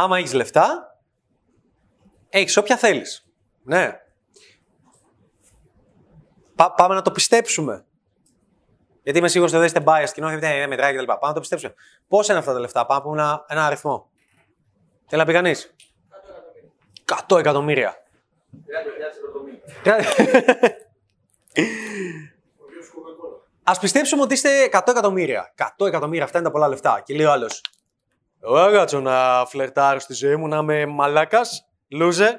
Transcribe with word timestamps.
Άμα 0.00 0.18
έχεις 0.18 0.32
λεφτά, 0.32 0.98
έχεις 2.28 2.56
όποια 2.56 2.76
θέλεις. 2.76 3.26
Ναι. 3.62 4.00
Πά, 6.54 6.72
πάμε 6.72 6.94
να 6.94 7.02
το 7.02 7.10
πιστέψουμε. 7.10 7.86
Γιατί 9.02 9.18
είμαι 9.18 9.28
σίγουρος 9.28 9.52
ότι 9.52 9.60
δεν 9.60 9.68
είστε 9.68 9.82
biased 9.86 10.12
και 10.14 10.20
δεν 10.20 10.40
δεν 10.40 10.68
μετράει 10.68 10.94
κτλ. 10.94 11.04
Πάμε 11.04 11.18
να 11.22 11.32
το 11.32 11.40
πιστέψουμε. 11.40 11.74
Πώ 12.08 12.20
είναι 12.28 12.38
αυτά 12.38 12.52
τα 12.52 12.58
λεφτά, 12.60 12.86
πάμε 12.86 13.00
από 13.00 13.12
ένα, 13.12 13.44
ένα 13.48 13.66
αριθμό. 13.66 14.10
Θέλει 15.06 15.20
να 15.20 15.26
πει 15.26 15.32
κανείς; 15.32 15.74
100 17.28 17.38
εκατομμύρια. 17.38 17.96
30.000 19.84 20.02
Α 23.62 23.78
πιστέψουμε 23.78 24.22
ότι 24.22 24.34
είστε 24.34 24.68
100 24.72 24.80
εκατομμύρια. 24.86 25.54
100 25.78 25.86
εκατομμύρια, 25.86 26.24
αυτά 26.24 26.38
είναι 26.38 26.46
τα 26.46 26.52
πολλά 26.52 26.68
λεφτά. 26.68 27.02
Και 27.04 27.14
λέει 27.14 27.26
ο 27.26 27.30
άλλος. 27.30 27.60
Εγώ 28.40 28.70
κάτσω 28.72 29.00
να 29.00 29.46
φλερτάρω 29.46 29.98
στη 29.98 30.14
ζωή 30.14 30.36
μου, 30.36 30.48
να 30.48 30.56
είμαι 30.56 30.86
μαλάκας, 30.86 31.68
loser, 32.00 32.32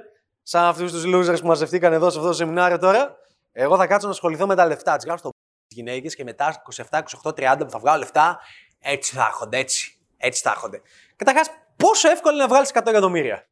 σαν 0.43 0.63
αυτούς 0.63 0.91
τους 0.91 1.03
losers 1.05 1.39
που 1.41 1.47
μαζευτήκαν 1.47 1.93
εδώ 1.93 2.09
σε 2.09 2.17
αυτό 2.17 2.29
το 2.29 2.35
σεμινάριο 2.35 2.77
τώρα. 2.77 3.17
Εγώ 3.51 3.77
θα 3.77 3.87
κάτσω 3.87 4.07
να 4.07 4.13
ασχοληθώ 4.13 4.47
με 4.47 4.55
τα 4.55 4.65
λεφτά. 4.65 4.95
Τις 4.95 5.05
κάνω 5.05 5.17
στο 5.17 5.29
γυναίκες 5.75 6.15
και 6.15 6.23
μετά 6.23 6.63
27, 6.89 7.01
28, 7.23 7.53
30 7.53 7.57
που 7.59 7.69
θα 7.69 7.79
βγάλω 7.79 7.99
λεφτά, 7.99 8.39
έτσι 8.79 9.15
θα 9.15 9.25
έρχονται, 9.25 9.57
έτσι. 9.57 9.97
Έτσι 10.17 10.41
θα 10.41 10.49
έρχονται. 10.49 10.81
Καταρχάς, 11.15 11.49
πόσο 11.75 12.09
εύκολο 12.09 12.33
είναι 12.33 12.43
να 12.43 12.49
βγάλεις 12.49 12.71
100 12.73 12.81
εκατομμύρια; 12.85 13.47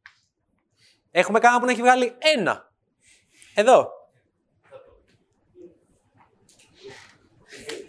Έχουμε 1.11 1.39
κανένα 1.39 1.59
που 1.59 1.65
να 1.65 1.71
έχει 1.71 1.81
βγάλει 1.81 2.15
ένα. 2.37 2.71
Εδώ. 3.53 3.91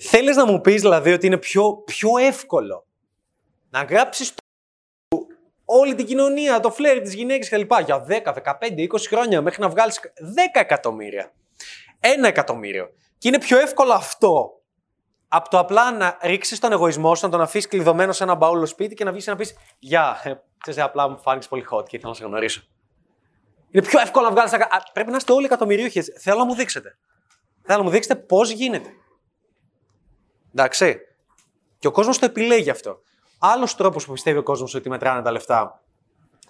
Θέλεις 0.01 0.37
να 0.37 0.47
μου 0.47 0.61
πεις 0.61 0.81
δηλαδή 0.81 1.13
ότι 1.13 1.27
είναι 1.27 1.37
πιο, 1.37 1.77
πιο 1.77 2.11
εύκολο 2.19 2.87
να 3.71 3.83
γράψεις 3.83 4.35
όλη 5.71 5.95
την 5.95 6.07
κοινωνία, 6.07 6.61
το 6.61 6.71
φλερ 6.71 7.01
της 7.01 7.15
γυναίκας 7.15 7.49
κλπ. 7.49 7.73
Για 7.85 8.07
10, 8.09 8.33
15, 8.33 8.83
20 8.83 9.07
χρόνια 9.09 9.43
μέχρι 9.43 9.63
να 9.63 9.69
βγάλεις 9.69 10.01
10 10.01 10.61
εκατομμύρια. 10.61 11.33
Ένα 12.01 12.29
εκατομμύριο. 12.29 12.89
Και 13.19 13.29
είναι 13.29 13.39
πιο 13.39 13.59
εύκολο 13.59 13.93
αυτό 13.93 14.59
από 15.29 15.49
το 15.49 15.59
απλά 15.59 15.93
να 15.93 16.19
ρίξεις 16.23 16.59
τον 16.59 16.73
εγωισμό 16.73 17.15
σου, 17.15 17.25
να 17.25 17.31
τον 17.31 17.41
αφήσεις 17.41 17.69
κλειδωμένο 17.69 18.13
σε 18.13 18.23
ένα 18.23 18.35
μπαούλο 18.35 18.67
σπίτι 18.67 18.95
και 18.95 19.05
να 19.05 19.13
βγεις 19.13 19.27
να 19.27 19.37
πεις 19.37 19.57
Γεια, 19.79 20.17
yeah, 20.25 20.33
ξέρεις, 20.59 20.81
απλά 20.81 21.09
μου 21.09 21.19
φάνηκες 21.19 21.49
πολύ 21.49 21.65
hot 21.71 21.89
και 21.89 21.97
ήθελα 21.97 22.11
να 22.11 22.19
σε 22.19 22.25
γνωρίσω. 22.25 22.63
Είναι 23.71 23.87
πιο 23.87 24.01
εύκολο 24.01 24.25
να 24.25 24.31
βγάλεις. 24.31 24.53
Πρέπει 24.93 25.11
να 25.11 25.17
είστε 25.17 25.33
όλοι 25.33 25.45
εκατομμυρίουχες. 25.45 26.13
Θέλω 26.21 26.39
να 26.39 26.45
μου 26.45 26.55
δείξετε. 26.55 26.99
Θέλω 27.63 27.79
να 27.79 27.85
μου 27.85 27.91
δείξετε 27.91 28.17
πώς 28.17 28.51
γίνεται. 28.51 28.89
Εντάξει. 30.55 30.99
Και 31.79 31.87
ο 31.87 31.91
κόσμος 31.91 32.19
το 32.19 32.25
επιλέγει 32.25 32.71
αυτό. 32.71 33.01
Άλλος 33.39 33.77
τρόπος 33.77 34.07
που 34.07 34.13
πιστεύει 34.13 34.39
ο 34.39 34.43
κόσμος 34.43 34.75
ότι 34.75 34.89
μετράνε 34.89 35.23
τα 35.23 35.31
λεφτά. 35.31 35.83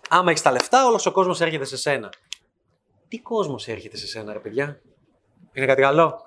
Άμα 0.09 0.31
έχεις 0.31 0.43
τα 0.43 0.51
λεφτά, 0.51 0.87
όλος 0.87 1.07
ο 1.07 1.13
κόσμος 1.13 1.41
έρχεται 1.41 1.65
σε 1.65 1.77
σένα. 1.77 2.13
Τι 3.09 3.19
κόσμος 3.19 3.69
έρχεται 3.69 3.97
σε 3.97 4.07
σένα, 4.07 4.33
ρε 4.33 4.39
παιδιά; 4.39 4.81
Είναι 5.53 5.67
κάτι 5.67 5.83
καλό. 5.83 6.21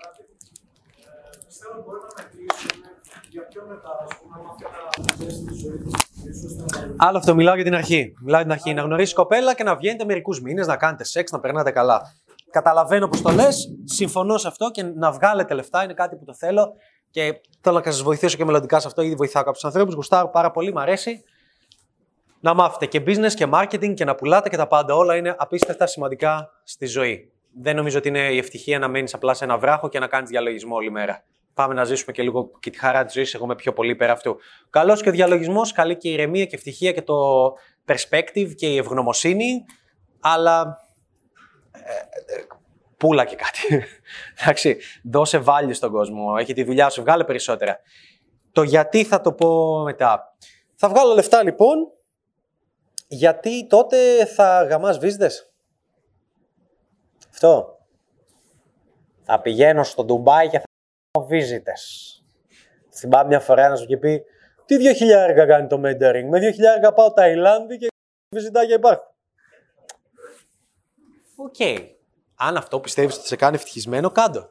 Πιστεύω 1.47 1.83
μπορεί 1.85 1.99
να 2.15 2.89
για 3.29 3.41
πιο 3.41 3.65
μετά, 3.67 3.89
α 3.89 4.05
πούμε, 4.21 4.35
Άλλο 6.97 7.17
αυτό, 7.17 7.35
μιλάω 7.35 7.55
για 7.55 7.63
την 7.63 7.75
αρχή. 7.75 8.13
Μιλάω 8.21 8.41
για 8.41 8.49
την 8.49 8.51
αρχή. 8.51 8.73
Να 8.73 8.81
γνωρίσει 8.81 9.13
κοπέλα 9.13 9.55
και 9.55 9.63
να 9.63 9.75
βγαίνετε 9.75 10.05
μερικούς 10.05 10.41
μήνες, 10.41 10.67
να 10.67 10.77
κάνετε 10.77 11.03
σεξ, 11.03 11.31
να 11.31 11.39
περνάτε 11.39 11.71
καλά. 11.71 12.01
Καταλαβαίνω 12.51 13.07
πώς 13.07 13.21
το 13.21 13.29
λες, 13.29 13.73
συμφωνώ 13.83 14.37
σε 14.37 14.47
αυτό 14.47 14.71
και 14.71 14.83
να 14.83 15.11
βγάλετε 15.11 15.53
λεφτά 15.53 15.83
είναι 15.83 15.93
κάτι 15.93 16.15
που 16.15 16.25
το 16.25 16.35
θέλω 16.35 16.73
και 17.11 17.41
θέλω 17.61 17.81
να 17.85 17.91
σας 17.91 18.01
βοηθήσω 18.01 18.37
και 18.37 18.45
μελλοντικά 18.45 18.79
σε 18.79 18.87
αυτό. 18.87 19.01
Ήδη 19.01 19.15
βοηθάω 19.15 19.43
κάποιους 19.43 19.65
ανθρώπους, 19.65 19.93
γουστάρω 19.93 20.29
πάρα 20.29 20.51
πολύ, 20.51 20.71
μου 20.71 20.79
αρέσει. 20.79 21.23
Να 22.39 22.53
μάθετε 22.53 22.85
και 22.85 23.03
business 23.05 23.33
και 23.33 23.47
marketing 23.53 23.93
και 23.93 24.05
να 24.05 24.15
πουλάτε 24.15 24.49
και 24.49 24.57
τα 24.57 24.67
πάντα. 24.67 24.95
Όλα 24.95 25.15
είναι 25.15 25.35
απίστευτα 25.37 25.87
σημαντικά 25.87 26.49
στη 26.63 26.85
ζωή. 26.85 27.31
Δεν 27.61 27.75
νομίζω 27.75 27.97
ότι 27.97 28.07
είναι 28.07 28.33
η 28.33 28.37
ευτυχία 28.37 28.79
να 28.79 28.87
μένεις 28.87 29.13
απλά 29.13 29.33
σε 29.33 29.43
ένα 29.43 29.57
βράχο 29.57 29.89
και 29.89 29.99
να 29.99 30.07
κάνεις 30.07 30.29
διαλογισμό 30.29 30.75
όλη 30.75 30.91
μέρα 30.91 31.23
πάμε 31.53 31.73
να 31.73 31.83
ζήσουμε 31.83 32.11
και 32.11 32.21
λίγο 32.23 32.51
και 32.59 32.69
τη 32.69 32.77
χαρά 32.77 33.05
της 33.05 33.13
ζωής. 33.13 33.33
Εγώ 33.33 33.43
είμαι 33.43 33.55
πιο 33.55 33.73
πολύ 33.73 33.95
πέρα 33.95 34.11
αυτού. 34.11 34.37
Καλός 34.69 35.01
και 35.01 35.09
ο 35.09 35.11
διαλογισμός, 35.11 35.71
καλή 35.71 35.97
και 35.97 36.09
η 36.09 36.11
ηρεμία 36.13 36.45
και 36.45 36.55
ευτυχία 36.55 36.91
και 36.91 37.01
το 37.01 37.15
perspective 37.85 38.55
και 38.55 38.67
η 38.67 38.77
ευγνωμοσύνη, 38.77 39.65
αλλά. 40.19 40.77
Ε, 43.01 43.05
ε, 43.05 43.07
πούλα 43.07 43.25
και 43.25 43.35
κάτι. 43.35 43.83
Εντάξει, 44.41 44.77
δώσε 45.03 45.43
value 45.45 45.73
στον 45.73 45.91
κόσμο. 45.91 46.35
Έχει 46.39 46.53
τη 46.53 46.63
δουλειά 46.63 46.89
σου, 46.89 47.01
βγάλε 47.01 47.23
περισσότερα. 47.23 47.79
Το 48.51 48.63
γιατί 48.63 49.03
θα 49.03 49.21
το 49.21 49.33
πω 49.33 49.81
μετά. 49.83 50.35
Θα 50.75 50.89
βγάλω 50.89 51.13
λεφτά 51.13 51.43
λοιπόν, 51.43 51.91
γιατί 53.07 53.67
τότε 53.67 54.25
θα 54.25 54.63
γαμάς 54.63 54.97
βίζδες. 54.97 55.53
Αυτό. 57.29 57.79
Θα 59.23 59.41
πηγαίνω 59.41 59.83
στο 59.83 60.03
Ντουμπάι 60.03 60.49
και 60.49 60.59
θα 60.59 60.65
visitors. 61.29 62.21
Θυμάμαι 62.93 63.27
μια 63.27 63.39
φορά 63.39 63.69
να 63.69 63.75
σου 63.75 63.85
και 63.85 63.97
πει 63.97 64.23
τι 64.65 64.77
δύο 64.77 64.93
χιλιάρικα 64.93 65.45
κάνει 65.45 65.67
το 65.67 65.81
mentoring; 65.85 66.25
Με 66.29 66.39
δύο 66.39 66.51
χιλιάρικα 66.51 66.93
πάω 66.93 67.13
Ταϊλάνδη 67.13 67.77
και 67.77 67.87
βυζιτάκια 68.35 68.75
υπάρχουν. 68.75 69.07
OK. 71.35 71.55
Okay. 71.59 72.00
Αν 72.43 72.57
αυτό 72.57 72.79
πιστεύεις 72.79 73.17
ότι 73.17 73.27
σε 73.27 73.35
κάνει 73.35 73.55
ευτυχισμένο, 73.55 74.11
κάντο. 74.11 74.49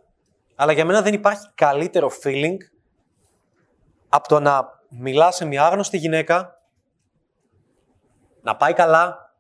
Αλλά 0.55 0.73
για 0.73 0.85
μένα 0.85 1.03
δεν 1.03 1.15
υπάρχει 1.15 1.47
καλύτερο 1.55 2.11
feeling 2.23 2.57
από 4.09 4.29
το 4.29 4.41
να 4.41 4.69
μιλάς 4.89 5.37
σε 5.37 5.45
μια 5.45 5.65
άγνωστη 5.65 5.97
γυναίκα, 5.97 6.63
να 8.43 8.57
πάει 8.57 8.73
καλά, 8.73 9.35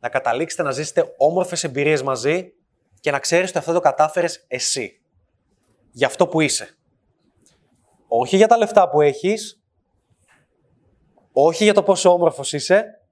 να 0.00 0.08
καταλήξετε 0.08 0.62
να 0.62 0.70
ζήσετε 0.70 1.14
όμορφες 1.16 1.64
εμπειρίες 1.64 2.02
μαζί 2.02 2.52
και 3.00 3.10
να 3.10 3.18
ξέρεις 3.18 3.48
ότι 3.48 3.58
αυτό 3.58 3.72
το 3.72 3.80
κατάφερες 3.80 4.44
εσύ 4.48 5.02
για 5.90 6.06
αυτό 6.06 6.28
που 6.28 6.40
είσαι. 6.40 6.78
Όχι 8.08 8.36
για 8.36 8.48
τα 8.48 8.56
λεφτά 8.56 8.88
που 8.88 9.00
έχεις, 9.00 9.62
όχι 11.32 11.64
για 11.64 11.74
το 11.74 11.82
πόσο 11.82 12.12
όμορφος 12.12 12.52
είσαι, 12.52 13.02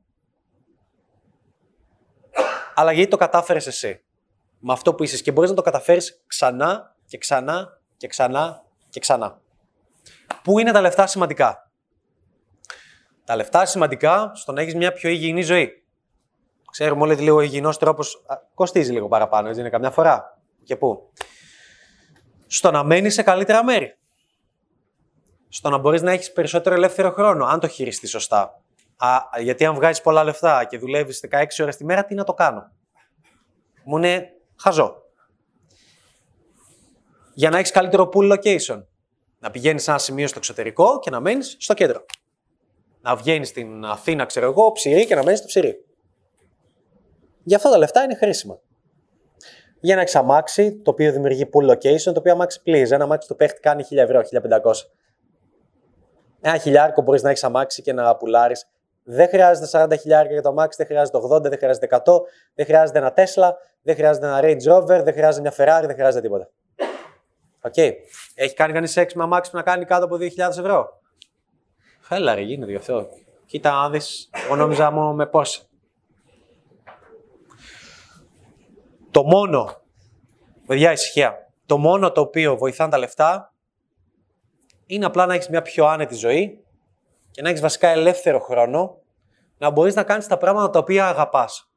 αλλά 2.75 2.93
γιατί 2.93 3.11
το 3.11 3.17
κατάφερες 3.17 3.67
εσύ. 3.67 4.06
Με 4.59 4.73
αυτό 4.73 4.95
που 4.95 5.03
είσαι 5.03 5.23
και 5.23 5.33
μπορείς 5.33 5.51
να 5.51 5.57
το 5.57 5.63
καταφέρεις 5.63 6.23
ξανά 6.27 6.97
και 7.07 7.19
ξανά 7.19 7.81
και 7.97 8.07
ξανά 8.07 8.65
και 8.89 9.01
ξανά. 9.01 9.41
Πού 10.43 10.59
είναι 10.59 10.73
τα 10.73 10.81
λεφτά 10.81 11.07
σημαντικά; 11.07 11.71
Τα 13.25 13.37
λεφτά 13.37 13.67
σημαντικά 13.67 14.33
στο 14.35 14.53
να 14.53 14.61
έχεις 14.61 14.75
μια 14.75 14.93
πιο 14.93 15.11
υγιεινή 15.11 15.43
ζωή. 15.43 15.85
Ξέρουμε 16.71 17.03
όλοι 17.03 17.13
ότι 17.13 17.23
λίγο 17.23 17.37
ο 17.37 17.41
υγιεινός 17.41 17.79
τρόπος 17.79 18.25
κοστίζει 18.55 18.93
λίγο 18.93 19.09
παραπάνω, 19.09 19.49
έτσι 19.49 19.61
είναι 19.61 19.71
καμιά 19.71 19.91
φορά. 19.91 20.39
Και 20.65 20.77
πού; 20.77 21.13
Στο 22.47 22.71
να 22.71 22.85
μένεις 22.85 23.15
σε 23.15 23.23
καλύτερα 23.23 23.65
μέρη. 23.65 23.99
Στο 25.49 25.71
να 25.71 25.79
μπορείς 25.79 26.03
να 26.03 26.13
έχεις 26.13 26.33
περισσότερο 26.33 26.75
ελεύθερο 26.75 27.11
χρόνο, 27.11 27.45
αν 27.45 27.61
το 27.61 27.69
χειριστείς 27.69 28.11
σωστά. 28.11 28.63
Α, 28.97 29.19
γιατί 29.41 29.65
αν 29.65 29.75
βγάζεις 29.75 30.01
πολλά 30.01 30.25
λεφτά 30.25 30.65
και 30.65 30.79
δουλεύεις 30.79 31.21
16 31.31 31.63
ώρες 31.63 31.77
τη 31.77 31.85
μέρα, 31.85 32.05
τι 32.05 32.15
να 32.15 32.25
το 32.25 32.35
κάνω; 32.35 32.73
Μου 33.85 33.97
είναι 33.97 34.31
χαζό. 34.57 35.03
Για 37.35 37.51
να 37.51 37.59
έχεις 37.59 37.71
καλύτερο 37.71 38.09
pool 38.13 38.33
location. 38.33 38.85
Να 39.39 39.51
πηγαίνεις 39.51 39.83
σε 39.83 39.91
ένα 39.91 39.99
σημείο 39.99 40.27
στο 40.27 40.39
εξωτερικό 40.39 40.99
και 40.99 41.11
να 41.11 41.21
μένεις 41.21 41.57
στο 41.59 41.75
κέντρο. 41.75 42.05
Να 43.01 43.17
βγαίνεις 43.17 43.49
στην 43.49 43.85
Αθήνα, 43.85 44.25
ξέρω 44.25 44.47
εγώ, 44.47 44.73
ψηρή 44.73 45.07
και 45.07 45.15
να 45.15 45.23
μένεις 45.23 45.39
στο 45.39 45.49
ψηρή. 45.49 45.85
Γι' 47.43 47.55
αυτό 47.55 47.71
τα 47.71 47.79
λεφτά 47.79 48.03
είναι 48.03 48.15
χρήσιμα 48.15 48.61
για 49.81 49.95
ένα 49.95 50.03
sex 50.03 50.32
αμάξι 50.32 50.81
το 50.83 50.91
οποίο 50.91 51.13
δημιουργεί 51.13 51.49
pull 51.53 51.71
location, 51.71 52.03
το 52.03 52.15
οποίο 52.17 52.33
αμάξι 52.33 52.61
please. 52.67 52.91
Ένα 52.91 53.05
αμάξι 53.05 53.29
του 53.29 53.37
παίχτη 53.37 53.61
κάνει 53.61 53.85
1000 53.91 53.97
ευρώ, 53.97 54.21
1500. 54.21 54.73
Ένα 56.41 56.59
χιλιάρικο 56.59 57.03
μπορείς 57.03 57.23
να 57.23 57.31
έχεις 57.31 57.45
αμάξι 57.45 57.83
και 57.83 57.93
να 57.93 58.17
πουλάρεις. 58.17 58.69
Δεν 59.09 59.29
χρειάζεται 59.29 59.85
40 59.85 59.99
χιλιάρικα 60.01 60.33
για 60.33 60.43
το 60.43 60.49
αμάξι, 60.49 60.77
δεν 60.77 60.87
χρειάζεται 60.87 61.19
80, 61.19 61.43
δεν 61.43 61.59
χρειάζεται 61.59 61.87
100, 61.91 61.99
δεν 62.55 62.67
χρειάζεται 62.67 62.99
ένα 62.99 63.13
Tesla, 63.17 63.51
δεν 63.83 63.95
χρειάζεται 63.95 64.27
ένα 64.27 64.41
Range 64.43 64.73
Rover, 64.73 65.03
δεν 65.05 65.13
χρειάζεται 65.13 65.41
μια 65.41 65.53
Ferrari, 65.53 65.87
δεν 65.87 65.95
χρειάζεται 65.95 66.21
τίποτα. 66.21 66.51
Οκ. 67.61 67.73
Okay. 67.77 67.91
Έχει 68.35 68.55
κάνει 68.55 68.73
κανείς 68.73 68.91
σεξ 68.91 69.15
με 69.15 69.23
αμάξι 69.23 69.51
που 69.51 69.57
να 69.57 69.63
κάνει 69.63 69.85
κάτω 69.85 70.05
από 70.05 70.17
2.000 70.17 70.29
ευρώ; 70.49 71.01
Έλα 72.09 72.35
ρε, 72.35 72.41
γίνεται 72.41 72.71
γι' 72.71 72.77
αυτό. 72.77 73.09
Κοίτα 73.47 73.71
να 73.71 73.91
δεις, 73.91 74.31
εγώ 74.45 74.57
νόμιζα 74.57 74.91
μόνο 74.91 75.13
με 75.13 75.27
πόσα. 75.27 75.61
Το 79.11 79.23
μόνο, 79.23 79.83
παιδιά 80.67 80.93
ησυχία, 80.93 81.51
το 81.67 81.79
μόνο 81.79 82.13
το 82.13 82.21
οποίο 82.21 82.57
βοηθάνε 82.57 82.91
τα 82.91 82.99
λεφτά 82.99 83.55
είναι 84.87 85.05
απλά 85.05 85.27
να 85.27 85.35
έχεις 85.35 85.49
μια 85.49 85.63
πιο 85.63 85.87
άνετη 85.87 86.15
ζωή 86.15 86.66
και 87.37 87.43
να 87.43 87.49
έχεις 87.49 87.61
βασικά 87.61 87.89
ελεύθερο 87.89 88.39
χρόνο 88.39 89.03
να 89.59 89.71
μπορείς 89.71 89.95
να 89.95 90.03
κάνεις 90.03 90.27
τα 90.27 90.37
πράγματα 90.37 90.71
τα 90.71 90.79
οποία 90.79 91.09
αγαπάς. 91.09 91.71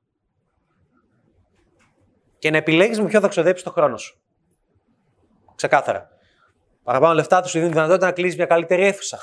Και 2.38 2.52
να 2.52 2.58
επιλέγεις 2.58 3.00
με 3.00 3.06
ποιο 3.06 3.20
θα 3.20 3.28
ξοδέψεις 3.28 3.64
το 3.64 3.72
χρόνο 3.72 3.98
σου. 3.98 4.22
Ξεκάθαρα. 5.56 6.10
Παραπάνω 6.84 7.14
λεφτά 7.14 7.42
του 7.42 7.48
σου 7.48 7.58
δίνουν 7.58 7.74
δυνατότητα 7.74 8.06
να 8.06 8.12
κλείσει 8.12 8.36
μια 8.36 8.46
καλύτερη 8.46 8.86
αίθουσα. 8.86 9.20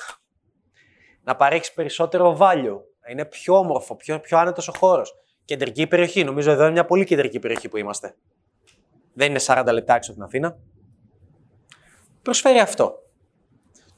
Να 1.24 1.36
παρέχεις 1.36 1.72
περισσότερο 1.72 2.36
value. 2.40 2.80
Είναι 3.10 3.24
πιο 3.24 3.58
όμορφο, 3.58 3.96
πιο, 3.96 4.20
πιο 4.20 4.38
άνετος 4.38 4.68
ο 4.68 4.72
χώρος. 4.78 5.14
Κεντρική 5.44 5.86
περιοχή. 5.86 6.24
Νομίζω 6.24 6.50
εδώ 6.50 6.62
είναι 6.62 6.72
μια 6.72 6.84
πολύ 6.84 7.04
κεντρική 7.04 7.38
περιοχή 7.38 7.68
που 7.68 7.76
είμαστε. 7.76 8.16
Δεν 9.12 9.30
είναι 9.30 9.40
40 9.46 9.68
λεπτά 9.72 9.94
έξω 9.94 10.10
από 10.10 10.20
την 10.20 10.28
Αθήνα. 10.28 10.58
Προσφέρει 12.22 12.58
αυτό. 12.58 13.02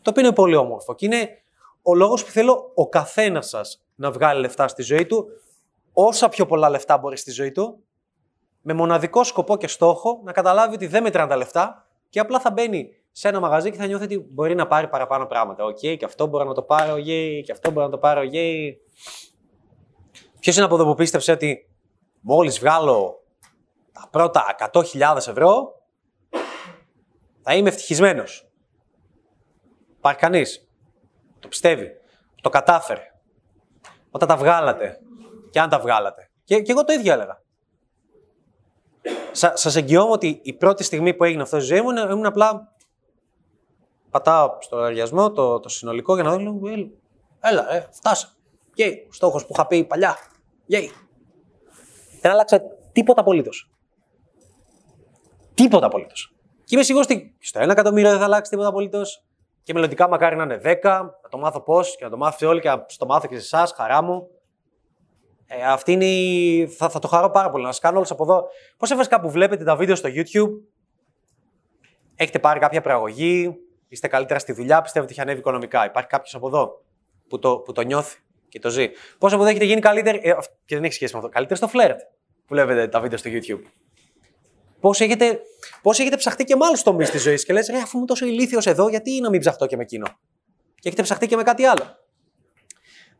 Το 0.02 0.10
οποίο 0.10 0.22
είναι 0.22 0.34
πολύ 0.34 0.54
όμορφο. 0.54 0.94
Και 0.94 1.06
είναι 1.06 1.42
ο 1.90 1.94
λόγος 1.94 2.24
που 2.24 2.30
θέλω 2.30 2.70
ο 2.74 2.88
καθένας 2.88 3.48
σας 3.48 3.84
να 3.94 4.10
βγάλει 4.10 4.40
λεφτά 4.40 4.68
στη 4.68 4.82
ζωή 4.82 5.06
του, 5.06 5.26
όσα 5.92 6.28
πιο 6.28 6.46
πολλά 6.46 6.68
λεφτά 6.68 6.98
μπορεί 6.98 7.16
στη 7.16 7.30
ζωή 7.30 7.52
του, 7.52 7.84
με 8.60 8.72
μοναδικό 8.72 9.24
σκοπό 9.24 9.56
και 9.56 9.66
στόχο 9.66 10.20
να 10.24 10.32
καταλάβει 10.32 10.74
ότι 10.74 10.86
δεν 10.86 11.02
μετράνε 11.02 11.28
τα 11.28 11.36
λεφτά 11.36 11.86
και 12.08 12.20
απλά 12.20 12.40
θα 12.40 12.50
μπαίνει 12.50 12.88
σε 13.12 13.28
ένα 13.28 13.40
μαγαζί 13.40 13.70
και 13.70 13.76
θα 13.76 13.86
νιώθει 13.86 14.04
ότι 14.04 14.18
μπορεί 14.18 14.54
να 14.54 14.66
πάρει 14.66 14.88
παραπάνω 14.88 15.26
πράγματα. 15.26 15.64
Οκ, 15.64 15.76
okay, 15.76 15.96
και 15.98 16.04
αυτό 16.04 16.26
μπορεί 16.26 16.48
να 16.48 16.54
το 16.54 16.62
πάρω, 16.62 16.94
yay, 16.94 17.40
και 17.44 17.52
αυτό 17.52 17.70
μπορεί 17.70 17.86
να 17.86 17.92
το 17.92 17.98
πάρω, 17.98 18.22
yay. 18.32 18.72
Ποιος 20.40 20.56
είναι 20.56 20.64
από 20.64 20.74
εδώ 20.74 20.84
που 20.84 20.94
πίστεψε 20.94 21.32
ότι 21.32 21.70
μόλις 22.20 22.58
βγάλω 22.58 23.24
τα 23.92 24.08
πρώτα 24.10 24.44
100.000 24.72 25.16
ευρώ, 25.16 25.82
θα 27.40 27.54
είμαι 27.54 27.68
ευτυχισμένος; 27.68 28.50
Υπάρχει 29.96 30.20
κανείς; 30.20 30.67
Το 31.40 31.48
πιστεύει. 31.48 31.90
Το 32.42 32.48
κατάφερε. 32.48 33.02
Όταν 34.10 34.28
τα 34.28 34.36
βγάλατε. 34.36 34.98
Και 35.50 35.60
αν 35.60 35.68
τα 35.68 35.78
βγάλατε. 35.78 36.30
Και, 36.44 36.60
και 36.62 36.72
εγώ 36.72 36.84
το 36.84 36.92
ίδιο 36.92 37.12
έλεγα. 37.12 37.42
Σα 39.54 39.78
εγγυώμαι 39.78 40.10
ότι 40.10 40.40
η 40.42 40.52
πρώτη 40.52 40.82
στιγμή 40.82 41.14
που 41.14 41.24
έγινε 41.24 41.42
αυτό 41.42 41.56
στη 41.56 41.66
ζωή 41.66 41.80
μου 41.80 41.90
ήμουν 41.90 42.26
απλά. 42.26 42.72
Πατάω 44.10 44.56
στο 44.60 44.76
λογαριασμό 44.76 45.32
το, 45.32 45.60
το 45.60 45.68
συνολικό 45.68 46.14
για 46.14 46.22
να 46.22 46.36
δω. 46.36 46.60
Έλα, 47.40 47.74
ε, 47.74 47.88
φτάσα. 47.92 48.28
Γεια. 48.74 48.92
Στόχος 49.10 49.46
που 49.46 49.52
είχα 49.52 49.66
πει 49.66 49.84
παλιά. 49.84 50.16
Γεια. 50.66 50.80
Δεν 52.20 52.32
άλλαξε 52.32 52.62
τίποτα 52.92 53.20
απολύτως. 53.20 53.70
Τίποτα 55.54 55.86
απολύτως. 55.86 56.34
Και 56.64 56.74
είμαι 56.74 56.84
σίγουρος 56.84 57.06
ότι 57.06 57.36
στο 57.38 57.60
ένα 57.60 57.72
εκατομμύριο 57.72 58.10
δεν 58.10 58.18
θα 58.18 58.24
αλλάξει 58.24 58.50
τίποτα 58.50 58.68
απολύτως. 58.68 59.24
Και 59.68 59.74
μελλοντικά 59.74 60.08
μακάρι 60.08 60.36
να 60.36 60.42
είναι 60.42 60.60
10, 60.64 60.82
να 61.22 61.28
το 61.30 61.38
μάθω 61.38 61.60
πώς 61.60 61.96
και 61.96 62.04
να 62.04 62.10
το 62.10 62.16
μάθετε 62.16 62.46
όλοι 62.46 62.60
και 62.60 62.68
να 62.68 62.86
το 62.98 63.06
μάθω 63.06 63.28
και 63.28 63.34
σε 63.34 63.40
εσάς, 63.40 63.72
χαρά 63.72 64.02
μου. 64.02 64.28
Ε, 65.46 65.64
αυτή 65.64 65.92
είναι 65.92 66.04
η... 66.04 66.66
θα, 66.66 66.88
θα 66.88 66.98
το 66.98 67.08
χαρώ 67.08 67.30
πάρα 67.30 67.50
πολύ. 67.50 67.64
Να 67.64 67.70
σας 67.70 67.80
κάνω 67.80 67.96
όλους 67.96 68.10
από 68.10 68.22
εδώ. 68.22 68.48
Πώς 68.76 68.94
βασικά 68.94 69.20
που 69.20 69.30
βλέπετε 69.30 69.64
τα 69.64 69.76
βίντεο 69.76 69.94
στο 69.94 70.08
YouTube, 70.12 70.50
έχετε 72.16 72.38
πάρει 72.38 72.60
κάποια 72.60 72.80
προαγωγή, 72.80 73.56
είστε 73.88 74.08
καλύτερα 74.08 74.38
στη 74.38 74.52
δουλειά, 74.52 74.82
πιστεύετε 74.82 75.04
ότι 75.04 75.12
έχει 75.12 75.20
ανέβει 75.20 75.38
οικονομικά; 75.38 75.84
Υπάρχει 75.84 76.08
κάποιος 76.08 76.34
από 76.34 76.46
εδώ 76.46 76.82
που 77.28 77.38
το, 77.38 77.58
που 77.58 77.72
το 77.72 77.82
νιώθει 77.82 78.18
και 78.48 78.58
το 78.58 78.70
ζει; 78.70 78.88
Πώς 79.18 79.32
από 79.32 79.40
εδώ 79.42 79.50
έχετε 79.50 79.64
γίνει 79.64 79.80
καλύτεροι, 79.80 80.20
ε, 80.22 80.34
και 80.64 80.74
δεν 80.74 80.84
έχει 80.84 80.94
σχέση 80.94 81.12
με 81.12 81.18
αυτό, 81.18 81.30
καλύτεροι 81.30 81.58
στο 81.58 81.68
φλερτ 81.68 82.00
που 82.46 82.54
βλέπετε 82.54 82.88
τα 82.88 83.00
βίντεο 83.00 83.18
στο 83.18 83.30
YouTube. 83.32 83.62
Πώς 84.80 85.00
έχετε, 85.00 85.40
πώς 85.82 85.98
έχετε 85.98 86.16
ψαχτεί 86.16 86.44
και 86.44 86.56
με 86.56 86.64
άλλους 86.66 86.82
τομείς 86.82 87.10
της 87.10 87.22
ζωής 87.22 87.44
και 87.44 87.52
λες, 87.52 87.70
αφού 87.70 87.96
είμαι 87.96 88.06
τόσο 88.06 88.26
ηλίθιος 88.26 88.66
εδώ, 88.66 88.88
γιατί 88.88 89.20
να 89.20 89.30
μην 89.30 89.40
ψαχτώ 89.40 89.66
και 89.66 89.76
με 89.76 89.82
εκείνο; 89.82 90.06
Και 90.74 90.88
έχετε 90.88 91.02
ψαχτεί 91.02 91.26
και 91.26 91.36
με 91.36 91.42
κάτι 91.42 91.64
άλλο. 91.64 91.82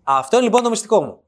Αυτό 0.03 0.37
είναι 0.37 0.45
λοιπόν 0.45 0.63
το 0.63 0.71
μυστικό 0.71 1.03
μου. 1.03 1.23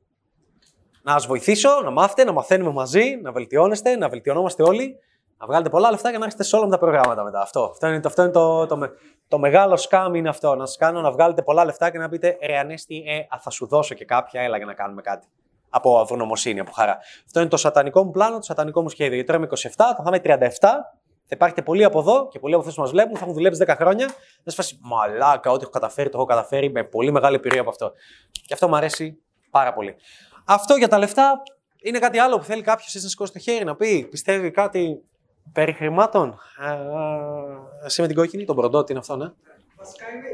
Να 1.03 1.12
σας 1.12 1.27
βοηθήσω, 1.27 1.81
να 1.85 1.91
μάθετε, 1.91 2.25
να 2.25 2.32
μαθαίνουμε 2.32 2.73
μαζί, 2.73 3.19
να 3.23 3.32
βελτιώνεστε, 3.32 3.97
να 3.97 4.09
βελτιωνόμαστε 4.09 4.62
όλοι, 4.62 4.97
να 5.38 5.47
βγάλετε 5.47 5.69
πολλά 5.69 5.91
λεφτά 5.91 6.11
και 6.11 6.19
να 6.19 6.25
έρθετε 6.25 6.43
σε 6.43 6.56
όλα 6.56 6.67
τα 6.67 6.79
προγράμματα 6.79 7.23
μετά. 7.23 7.41
Αυτό, 7.41 7.65
αυτό 7.65 7.87
είναι, 7.87 8.00
αυτό 8.05 8.23
είναι 8.23 8.31
το, 8.31 8.67
το, 8.67 8.79
το, 8.79 8.91
το 9.29 9.38
μεγάλο 9.38 9.77
σκάμ 9.77 10.15
είναι 10.15 10.29
αυτό. 10.29 10.55
Να 10.55 10.67
σας 10.67 10.77
κάνω 10.77 11.00
να 11.00 11.11
βγάλετε 11.11 11.43
πολλά 11.43 11.65
λεφτά 11.65 11.91
και 11.91 11.99
να 11.99 12.09
πείτε 12.09 12.38
Ρε 12.43 12.59
Ανέστη, 12.59 13.03
ε, 13.06 13.19
α, 13.19 13.38
θα 13.41 13.50
σου 13.50 13.67
δώσω 13.67 13.94
και 13.94 14.05
κάποια, 14.05 14.41
έλα 14.43 14.56
για 14.56 14.67
να 14.67 14.75
κάνουμε 14.75 15.03
κάτι. 15.03 15.27
Από 15.70 16.00
ευγνωμοσύνη, 16.00 16.61
από 16.61 16.72
χαρά. 16.72 16.99
Αυτό 17.26 17.40
είναι 17.40 17.49
το 17.49 17.56
σατανικό 17.56 18.05
μου 18.05 18.11
πλάνο, 18.11 18.37
το 18.37 18.43
σατανικό 18.43 18.82
μου 18.82 18.88
σχέδιο. 18.88 19.14
Γιατί 19.14 19.26
τώρα 19.26 19.38
είμαι 19.38 19.49
27, 19.50 19.69
θα 19.76 20.02
είμαι 20.06 20.49
37, 20.50 20.58
θα 20.61 21.37
υπάρχετε 21.37 21.62
πολλοί 21.62 21.84
από 21.84 21.99
εδώ 21.99 22.28
και 22.28 22.38
πολλοί 22.38 22.55
από 22.55 22.62
αυτού 22.62 22.75
που 22.75 22.82
μα 22.82 22.88
βλέπουν, 22.88 23.17
θα 23.17 23.20
έχουν 23.22 23.34
δουλέψει 23.34 23.64
10 23.67 23.75
χρόνια. 23.76 24.06
Θα 24.44 24.50
σα 24.50 24.52
φάσει 24.52 24.78
μαλάκα, 24.82 25.50
ό,τι 25.50 25.62
έχω 25.62 25.70
καταφέρει, 25.70 26.08
το 26.08 26.17
έχω 26.19 26.26
καταφέρει 26.26 26.70
με 26.70 26.84
πολύ 26.84 27.12
μεγάλη 27.12 27.37
εμπειρία 27.37 27.61
από 27.61 27.70
αυτό. 27.70 27.93
Και 28.31 28.55
αυτό 28.55 28.69
μου 28.69 28.76
αρέσει 28.76 29.19
πάρα 29.50 29.72
πολύ. 29.72 29.96
Αυτό 30.44 30.75
για 30.75 30.88
τα 30.88 30.99
λεφτά 30.99 31.43
είναι 31.82 31.99
κάτι 31.99 32.19
άλλο 32.19 32.38
που 32.38 32.44
θέλει 32.44 32.62
κάποιο 32.62 32.84
να 32.93 33.08
σηκώσει 33.08 33.32
το 33.32 33.38
χέρι 33.38 33.64
να 33.64 33.76
πει. 33.76 34.06
Πιστεύει 34.11 34.50
κάτι 34.50 35.05
περί 35.52 35.72
χρημάτων. 35.72 36.38
Ε, 36.61 37.87
εσύ 37.87 38.00
με 38.00 38.06
την 38.06 38.17
κόκκινη, 38.17 38.44
τον 38.44 38.55
μπροντό, 38.55 38.84
τι 38.84 38.93
είναι 38.93 39.00
αυτό, 39.00 39.17
ναι. 39.17 39.32
Βασικά 39.76 40.05
είναι 40.11 40.28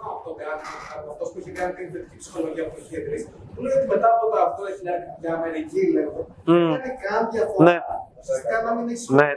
και 0.00 0.32
μια 0.38 0.46
έρευνα 0.52 0.76
από 0.96 1.04
τότε, 1.06 1.12
αυτός 1.12 1.28
που 1.30 1.38
έχει 1.42 1.52
κάνει 1.58 1.72
την 1.78 1.86
θετική 1.92 2.16
ψυχολογία 2.22 2.64
από 2.66 2.74
το 2.76 2.82
χέρι, 2.88 3.18
που 3.52 3.60
λέει 3.64 3.74
ότι 3.78 3.88
μετά 3.94 4.08
από 4.16 4.24
τα 4.34 4.40
80 4.72 4.76
χιλιάδε 4.76 5.04
για 5.22 5.30
Αμερική, 5.38 5.82
λέω, 5.94 6.12
δεν 6.44 6.68
κάνει 6.74 6.92
καν 7.04 7.22
διαφορά. 7.34 7.64
Ναι. 7.68 7.76
Ουσιαστικά 8.20 8.56
να 8.66 8.70
μην 8.74 8.84
έχεις 8.92 9.08
ναι. 9.18 9.30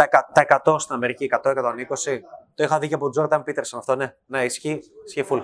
τα, 0.00 0.06
τα 0.36 0.42
100 0.64 0.76
στην 0.84 0.94
Αμερική, 0.98 1.24
100-120. 1.42 2.20
Το 2.56 2.62
είχα 2.64 2.76
δει 2.78 2.86
και 2.88 2.96
από 2.98 3.04
τον 3.06 3.12
Τζόρνταν 3.12 3.42
Πίτερσον 3.46 3.78
αυτό, 3.78 3.92
ναι. 4.00 4.08
Ναι, 4.32 4.40
ισχύει, 4.44 4.80
ισχύει 5.06 5.26
full 5.30 5.42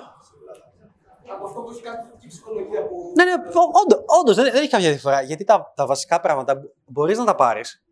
από 1.37 1.47
αυτό 1.47 1.61
που 1.61 1.71
έχει 1.71 1.83
κάνει 1.83 1.99
η 2.21 2.27
ψυχολογία 2.27 2.87
που. 2.87 3.13
Ναι, 3.17 3.25
ναι, 3.25 3.33
όντως 4.21 4.37
δεν, 4.37 4.45
δεν 4.45 4.55
έχει 4.55 4.69
κάποια 4.69 4.91
διαφορά. 4.91 5.23
Γιατί 5.23 5.45
τα, 5.45 5.73
τα 5.75 5.87
βασικά 5.87 6.21
πράγματα 6.21 6.63
μπορείς 6.87 7.19
να 7.19 7.25
τα 7.25 7.35
πάρεις. 7.35 7.85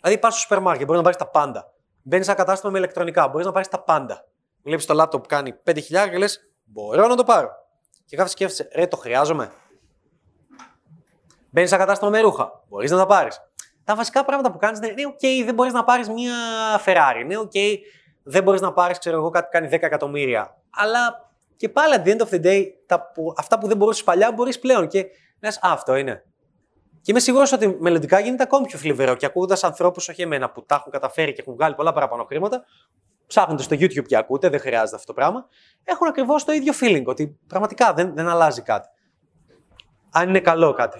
Δηλαδή, 0.00 0.20
πας 0.20 0.32
στο 0.32 0.42
σούπερ 0.42 0.60
μάρκετ, 0.60 0.86
μπορείς 0.86 1.02
να 1.02 1.10
πάρεις 1.10 1.18
τα 1.18 1.28
πάντα. 1.28 1.72
Μπαίνεις 2.02 2.24
σε 2.24 2.30
ένα 2.30 2.40
κατάστημα 2.40 2.72
με 2.72 2.78
ηλεκτρονικά, 2.78 3.28
μπορείς 3.28 3.46
να 3.46 3.52
πάρεις 3.52 3.68
τα 3.68 3.82
πάντα. 3.82 4.24
Βλέπεις 4.62 4.86
το 4.86 4.94
λάπτοπ 4.94 5.22
που 5.22 5.28
κάνει 5.28 5.54
5.000 5.64 5.80
και 6.10 6.18
λες: 6.18 6.50
Μπορώ 6.64 7.06
να 7.06 7.16
το 7.16 7.24
πάρω. 7.24 7.50
Και 8.04 8.16
κάθε 8.16 8.30
σκέφτεσαι, 8.30 8.68
ρε, 8.74 8.86
το 8.86 8.96
χρειάζομαι. 8.96 9.52
Μπαίνεις 11.50 11.68
σε 11.68 11.74
ένα 11.74 11.84
κατάστημα 11.84 12.10
με 12.10 12.20
ρούχα, 12.20 12.64
μπορείς 12.68 12.90
να 12.90 12.96
τα 12.96 13.06
πάρεις. 13.06 13.40
Τα 13.84 13.94
βασικά 13.94 14.24
πράγματα 14.24 14.52
που 14.52 14.58
κάνεις 14.58 14.78
είναι: 14.78 14.92
Ναι, 14.92 15.02
OK, 15.06 15.44
δεν 15.44 15.54
μπορείς 15.54 15.72
να 15.72 15.84
πάρεις 15.84 16.08
μια 16.08 16.34
Ferrari. 16.84 17.24
Ναι, 17.26 17.36
OK, 17.38 17.78
δεν 18.22 18.42
μπορείς 18.42 18.60
να 18.60 18.72
πάρεις, 18.72 18.98
ξέρω 18.98 19.16
εγώ, 19.16 19.30
κάτι 19.30 19.44
που 19.44 19.50
κάνει 19.52 19.68
10 19.68 19.72
εκατομμύρια. 19.72 20.56
Αλλά 20.70 21.30
και 21.56 21.68
πάλι 21.68 21.94
at 21.98 22.08
the 22.08 22.16
end 22.16 22.26
of 22.26 22.30
the 22.30 22.46
day, 22.46 22.64
τα 22.86 23.10
που, 23.14 23.34
αυτά 23.36 23.58
που 23.58 23.66
δεν 23.66 23.76
μπορούσες 23.76 24.04
παλιά 24.04 24.32
μπορείς 24.32 24.58
πλέον. 24.58 24.88
Και 24.88 25.06
λες, 25.40 25.58
αυτό 25.62 25.94
είναι. 25.96 26.24
Και 27.02 27.10
είμαι 27.10 27.20
σίγουρος 27.20 27.52
ότι 27.52 27.76
μελλοντικά 27.80 28.20
γίνεται 28.20 28.42
ακόμη 28.42 28.66
πιο 28.66 28.78
θλιβερό. 28.78 29.14
Και 29.14 29.26
ακούγοντας 29.26 29.64
ανθρώπους, 29.64 30.08
όχι 30.08 30.22
εμένα, 30.22 30.50
που 30.50 30.64
τα 30.64 30.74
έχουν 30.74 30.92
καταφέρει 30.92 31.32
και 31.32 31.40
έχουν 31.40 31.54
βγάλει 31.54 31.74
πολλά 31.74 31.92
παραπάνω 31.92 32.24
χρήματα, 32.24 32.64
ψάχνοντα 33.30 33.62
στο 33.62 33.76
YouTube 33.76 34.06
και 34.06 34.16
ακούτε, 34.16 34.48
δεν 34.48 34.60
χρειάζεται 34.60 34.96
αυτό 34.96 35.06
το 35.06 35.12
πράγμα, 35.12 35.46
έχουν 35.84 36.06
ακριβώς 36.06 36.44
το 36.44 36.52
ίδιο 36.52 36.72
feeling. 36.80 37.04
Ότι 37.04 37.38
πραγματικά 37.46 37.92
δεν, 37.94 38.14
δεν 38.14 38.28
αλλάζει 38.28 38.62
κάτι. 38.62 38.88
Αν 40.10 40.28
είναι 40.28 40.40
καλό 40.40 40.72
κάτι. 40.72 40.98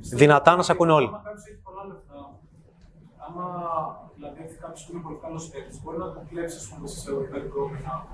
Δυνατά 0.00 0.56
να 0.56 0.62
σε 0.62 0.72
ακούνε 0.72 0.92
όλοι. 0.92 1.10
Άμα 3.28 4.08
Δηλαδή, 4.14 4.42
έχει 4.42 4.54
κάποιος 4.54 4.84
που 4.84 4.92
είναι 4.92 5.02
πολύ 5.02 5.18
καλός 5.22 5.48
παίκτη, 5.48 5.80
μπορεί 5.82 5.98
να 5.98 6.12
το 6.12 6.20
κλέψει 6.30 6.56
ας 6.56 6.68
πούμε, 6.68 6.88
σε 6.88 7.10
ευρωπαϊκό 7.10 7.68
μήνα. 7.68 8.06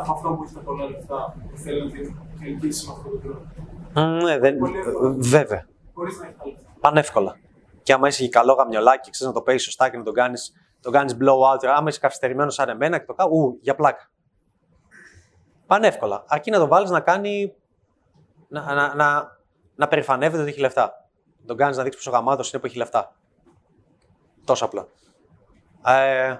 Από 0.00 0.12
αυτό 0.12 0.28
που 0.34 0.42
έχει 0.42 0.54
τα 0.54 0.60
πολλά 0.60 0.84
λεφτά 0.90 1.36
που 1.50 1.56
θέλει 1.56 1.84
να 1.84 1.90
την 1.90 2.16
ελκύσει 2.44 2.86
με 2.86 2.92
αυτόν 2.92 3.10
τον 3.10 3.20
τρόπο. 3.20 4.24
Ναι, 4.24 4.38
δεν... 4.38 4.54
βέβαια. 5.18 5.66
Μπορεί 5.94 6.12
να 6.20 6.26
έχει 6.26 6.36
τα 6.38 6.44
λεφτά. 6.46 6.70
Πανεύκολα. 6.80 7.36
Και 7.86 7.92
άμα 7.92 8.08
είσαι 8.08 8.28
καλό 8.28 8.52
γαμιολάκι, 8.52 9.10
ξέρεις 9.10 9.34
να 9.34 9.38
το 9.40 9.44
παίζεις 9.44 9.64
σωστά 9.64 9.90
και 9.90 9.96
να 9.96 10.02
το 10.02 10.12
κάνεις 10.12 10.52
το 10.80 10.90
κάνεις 10.90 11.16
blowout, 11.20 11.66
άμα 11.66 11.88
είσαι 11.88 12.00
καθυστερημένος 12.00 12.54
σαν 12.54 12.68
εμένα 12.68 12.98
και 12.98 13.04
το 13.04 13.14
κάνω, 13.14 13.30
ου, 13.30 13.58
για 13.60 13.74
πλάκα. 13.74 14.10
Πανεύκολα. 15.66 16.24
Αρκεί 16.26 16.50
να 16.50 16.58
το 16.58 16.66
βάλεις 16.66 16.90
να 16.90 17.00
κάνει. 17.00 17.54
να, 18.48 18.74
να, 18.74 18.94
να, 18.94 19.38
να 19.74 19.88
περηφανεύεται 19.88 20.42
ότι 20.42 20.50
έχει 20.50 20.60
λεφτά. 20.60 21.08
Τον 21.46 21.56
κάνεις 21.56 21.76
να 21.76 21.82
δείξεις 21.82 22.04
πόσο 22.04 22.16
γαμάτος 22.16 22.52
είναι 22.52 22.60
που 22.60 22.66
έχει 22.66 22.76
λεφτά. 22.76 23.14
Τόσο 24.44 24.64
απλό. 24.64 24.88
Ε, 25.86 26.36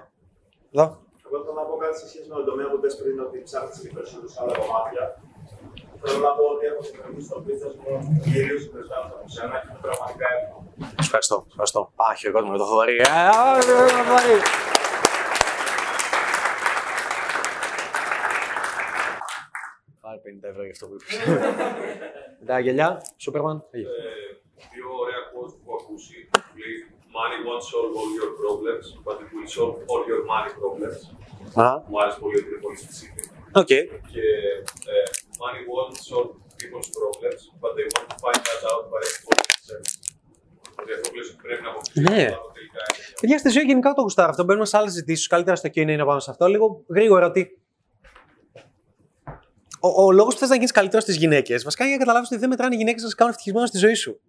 εδώ. 0.71 0.97
Εγώ 1.25 1.43
θέλω 1.43 1.53
να 1.55 1.61
πω 1.61 1.75
κάτι 1.75 1.97
σε 1.99 2.07
σχέση 2.07 2.27
με 2.29 2.35
τον 2.35 2.45
τομέα 2.45 2.69
που 2.69 2.79
πες 2.79 2.97
πριν 2.97 3.19
ότι 3.19 3.41
ψάχνεις 3.41 3.79
και 3.79 3.89
περισσότερους 3.93 4.39
άλλα 4.39 4.57
κομμάτια. 4.57 5.21
Θέλω 6.03 6.19
να 6.27 6.31
πω 6.37 6.43
ότι 6.53 6.65
έχω 6.65 6.81
συμμετοχή 6.87 7.21
στο 7.27 7.37
business 7.45 7.75
μου 7.81 8.21
κυρίως 8.23 8.63
περισσότερο 8.73 9.15
από 9.19 9.29
σένα 9.35 9.55
και 9.61 9.67
είναι 9.69 9.79
πραγματικά 9.81 10.25
εύκολο. 10.37 10.65
Ευχαριστώ, 10.99 11.45
ευχαριστώ. 11.49 11.81
Άχι 12.09 12.27
ο 12.27 12.31
κόσμος 12.31 12.51
με 12.51 12.57
το 12.57 12.65
θοδωρή. 12.65 12.95
Ε, 12.95 13.05
Πάρε 20.01 20.19
50 20.23 20.49
ευρώ 20.51 20.61
για 20.63 20.71
αυτό 20.71 20.85
που 20.87 20.93
είπες. 20.93 21.17
Τα 22.45 22.59
γυαλιά, 22.59 23.01
Σούπερμαν. 23.17 23.63
Δύο 23.71 24.87
ωραία 25.03 25.21
quotes 25.31 25.53
που 25.63 25.67
έχω 25.67 25.77
ακούσει. 25.83 26.29
Λέει 26.59 26.75
money 27.17 27.39
won't 27.47 27.63
solve 27.71 27.91
all 27.99 28.09
your 28.19 28.31
problems, 28.43 28.85
but 29.05 29.15
it 29.23 29.29
will 29.35 29.49
solve 29.57 29.75
all 29.91 30.01
your 30.11 30.21
money 30.31 30.51
problems. 30.61 30.99
Α. 31.63 31.81
Μου 31.89 32.01
άρεσε 32.01 32.19
πολύ 32.19 32.35
ότι 32.37 32.47
είναι 32.49 32.61
πολύ 32.65 32.77
specific. 32.83 33.25
Οκ. 33.61 33.65
Και 33.65 33.81
ε, 34.93 35.03
money 35.45 35.61
won't 35.73 35.95
solve 36.09 36.29
people's 36.59 36.89
problems, 36.99 37.41
but 37.61 37.71
they 37.77 37.85
want 37.95 38.07
to 38.13 38.17
find 38.25 38.39
that 38.49 38.61
out 38.71 38.83
by 38.93 38.99
exposing 39.09 39.47
themselves. 39.53 39.91
Δηλαδή 40.75 40.93
αυτό 40.97 41.09
που 41.09 41.15
λες 41.15 41.27
ότι 41.29 41.37
πρέπει 41.41 41.61
να 41.61 41.69
αποκτήσεις 41.69 42.01
Ναι. 42.09 42.25
το 42.31 42.51
τελικά 42.57 42.81
είναι. 42.89 43.13
Παιδιά, 43.21 43.37
στη 43.37 43.49
ζωή 43.49 43.63
γενικά 43.63 43.93
το 43.93 44.01
γουστάρω 44.01 44.29
αυτό. 44.29 44.43
Μπαίνουμε 44.43 44.65
σε 44.65 44.77
άλλες 44.77 44.91
συζητήσεις. 44.91 45.27
Καλύτερα 45.27 45.55
στο 45.55 45.69
Q&A 45.75 45.95
να 45.97 46.05
πάμε 46.05 46.19
σε 46.19 46.31
αυτό. 46.31 46.47
Λίγο 46.47 46.83
γρήγορα 46.89 47.25
ότι 47.25 47.59
ο, 49.79 50.03
ο 50.05 50.11
λόγος 50.11 50.33
που 50.33 50.39
θες 50.39 50.49
να 50.49 50.55
γίνεις 50.55 50.71
καλύτερος 50.71 51.03
στις 51.03 51.15
γυναίκες, 51.15 51.63
βασικά 51.63 51.83
είναι 51.83 51.91
για 51.95 51.99
να 51.99 52.05
καταλάβεις 52.05 52.31
ότι 52.31 52.39
δεν 52.39 52.49
μετράνε 52.49 52.75
οι 52.75 52.77
γυναίκες 52.77 53.01
να 53.03 53.09
σε 53.09 53.15
κάνουν 53.15 53.31
ευτυχισμένο 53.33 53.67
στη 53.67 53.77
ζωή 53.77 53.93
σου. 53.93 54.19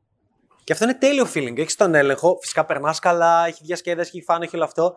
Και 0.65 0.73
αυτό 0.73 0.85
είναι 0.85 0.95
τέλειο 0.95 1.27
feeling. 1.35 1.59
Έχεις 1.59 1.75
τον 1.75 1.95
έλεγχο, 1.95 2.39
φυσικά 2.41 2.65
περνάς 2.65 2.99
καλά, 2.99 3.47
έχει 3.47 3.61
διασκέδαση, 3.65 4.11
έχει 4.15 4.25
φάνο, 4.25 4.43
έχει 4.45 4.57
όλο 4.57 4.65
αυτό. 4.65 4.95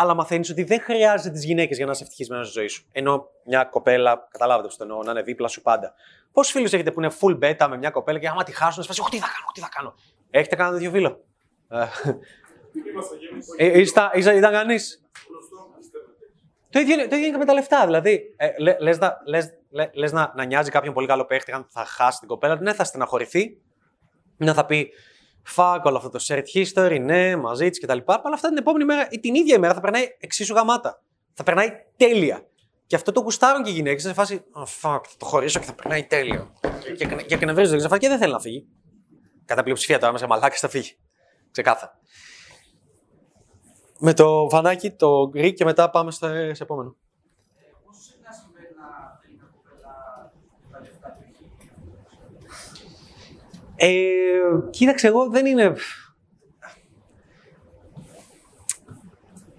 Αλλά 0.00 0.14
μαθαίνεις 0.14 0.50
ότι 0.50 0.62
δεν 0.62 0.80
χρειάζεται 0.80 1.30
τις 1.30 1.44
γυναίκες 1.44 1.76
για 1.76 1.86
να 1.86 1.92
είσαι 1.92 2.02
ευτυχισμένος 2.02 2.48
στη 2.48 2.58
ζωή 2.58 2.68
σου. 2.68 2.86
Ενώ 2.92 3.28
μια 3.44 3.64
κοπέλα, 3.64 4.28
καταλάβετε 4.30 4.66
πώς 4.66 4.76
το 4.76 4.84
εννοώ, 4.84 5.02
να 5.02 5.10
είναι 5.10 5.22
δίπλα 5.22 5.48
σου 5.48 5.62
πάντα. 5.62 5.94
Πόσους 6.32 6.52
φίλους 6.52 6.72
έχετε 6.72 6.90
που 6.92 7.00
είναι 7.00 7.12
full 7.20 7.38
beta 7.38 7.66
με 7.68 7.76
μια 7.76 7.90
κοπέλα 7.90 8.18
και 8.18 8.28
άμα 8.28 8.42
τη 8.42 8.52
χάσουν, 8.52 8.82
σπάσει, 8.82 9.02
τι 9.10 9.18
θα 9.18 9.26
κάνω, 9.26 9.46
τι 9.54 9.60
θα 9.60 9.68
κάνω. 9.74 9.94
Έχετε 10.30 10.56
κανένα 10.56 10.76
τέτοιο 10.76 10.90
φίλο; 10.90 11.24
Ε, 13.56 13.80
ήταν 14.36 14.52
κανείς; 14.52 15.02
Το 16.70 16.78
ίδιο, 16.78 16.96
το 16.96 17.02
ίδιο 17.02 17.18
είναι 17.18 17.30
και 17.30 17.38
με 17.38 17.44
τα 17.44 17.52
λεφτά. 17.52 17.84
Δηλαδή, 17.84 18.34
ε, 18.36 18.48
λε 18.78 18.96
να, 18.96 19.16
λες, 19.24 19.50
λες 19.92 20.12
να, 20.12 20.32
να 20.36 20.44
νοιάζει 20.44 20.70
κάποιον 20.70 20.94
πολύ 20.94 21.06
καλό 21.06 21.24
παίχτη 21.24 21.52
αν 21.52 21.66
θα 21.68 21.84
χάσει 21.84 22.18
την 22.18 22.28
κοπέλα, 22.28 22.60
ναι, 22.60 22.72
θα 22.72 22.84
στεναχωρηθεί, 22.84 23.60
ναι, 24.36 24.52
θα 24.52 24.66
πει 24.66 24.92
Φάκ, 25.42 25.84
όλο 25.84 25.96
αυτό 25.96 26.08
το 26.08 26.24
shared 26.26 26.44
history, 26.54 27.00
ναι, 27.00 27.36
μαζί 27.36 27.70
της 27.70 27.80
κτλ. 27.80 27.98
Αλλά 28.06 28.34
αυτά 28.34 28.48
την 28.48 28.56
επόμενη 28.56 28.84
μέρα 28.84 29.08
ή 29.10 29.20
την 29.20 29.34
ίδια 29.34 29.54
ημέρα 29.54 29.74
θα 29.74 29.80
περνάει 29.80 30.04
εξίσου 30.18 30.54
γαμάτα. 30.54 31.02
Θα 31.34 31.42
περνάει 31.42 31.68
τέλεια. 31.96 32.44
Και 32.86 32.96
αυτό 32.96 33.12
το 33.12 33.20
γουστάρουν 33.20 33.62
και 33.62 33.70
οι 33.70 33.72
γυναίκες 33.72 34.02
σε 34.02 34.12
φάση. 34.12 34.44
Oh, 34.54 34.60
fuck, 34.60 35.00
θα 35.08 35.16
το 35.18 35.24
χωρίσω 35.24 35.58
και 35.58 35.64
θα 35.64 35.74
περνάει 35.74 36.04
τέλειο. 36.04 36.52
και, 36.96 37.06
και, 37.06 37.14
και 37.14 37.34
εκνευρίζονται 37.34 37.98
και 37.98 38.08
δεν 38.08 38.18
θέλει 38.18 38.32
να 38.32 38.40
φύγει. 38.40 38.66
Κατά 39.44 39.62
πλειοψηφία 39.62 39.98
τώρα 39.98 40.12
μέσα 40.12 40.26
μαλάκα 40.26 40.56
θα 40.56 40.68
φύγει. 40.68 40.96
Ξεκάθαρα. 41.50 41.98
Με 43.98 44.14
το 44.14 44.48
βανάκι, 44.48 44.90
το 44.90 45.28
γκρι 45.28 45.52
και 45.52 45.64
μετά 45.64 45.90
πάμε 45.90 46.10
στο 46.10 46.26
επόμενο. 46.58 46.96
Ε, 53.82 53.90
κοίταξε, 54.70 55.06
εγώ 55.06 55.28
δεν 55.28 55.46
είναι. 55.46 55.74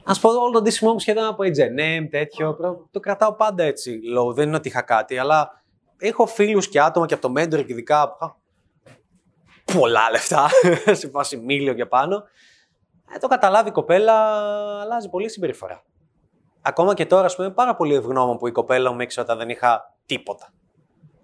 Α 0.04 0.20
πω 0.22 0.30
όλο 0.30 0.52
το 0.52 0.62
ντύσιμό 0.62 0.92
μου 0.92 1.00
σχεδόν 1.00 1.26
από 1.26 1.44
H&M, 1.44 2.08
τέτοιο. 2.10 2.58
Το 2.92 3.00
κρατάω 3.00 3.34
πάντα 3.34 3.64
έτσι 3.64 4.00
low. 4.18 4.34
Δεν 4.34 4.48
είναι 4.48 4.56
ότι 4.56 4.68
είχα 4.68 4.82
κάτι, 4.82 5.18
αλλά 5.18 5.64
έχω 5.98 6.26
φίλους 6.26 6.70
και 6.70 6.82
άτομα 6.82 7.06
και 7.06 7.14
από 7.14 7.28
το 7.28 7.42
mentor 7.42 7.66
και 7.66 7.74
ειδικά. 7.74 8.16
Πολλά 9.74 10.10
λεφτά, 10.12 10.50
σε 11.00 11.10
φάση 11.10 11.38
μίλιο 11.38 11.74
και 11.74 11.86
πάνω. 11.86 12.24
Ε, 13.16 13.18
το 13.18 13.28
καταλάβει 13.28 13.70
η 13.70 13.72
κοπέλα, 13.72 14.14
αλλάζει 14.82 15.10
πολύ 15.10 15.30
συμπεριφορά. 15.30 15.84
Ακόμα 16.62 16.94
και 16.94 17.06
τώρα, 17.06 17.26
ας 17.26 17.36
πούμε, 17.36 17.52
πάρα 17.52 17.76
πολύ 17.76 17.94
ευγνώμων 17.96 18.38
που 18.38 18.48
η 18.48 18.52
κοπέλα 18.52 18.92
μου 18.92 19.00
ήξερε 19.00 19.26
όταν 19.26 19.38
δεν 19.38 19.50
είχα 19.50 19.98
τίποτα. 20.06 20.54